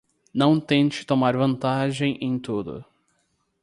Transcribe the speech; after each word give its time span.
Não 0.33 0.59
tente 0.59 1.05
tomar 1.05 1.37
vantagem 1.37 2.17
em 2.19 2.39
tudo 2.39 2.83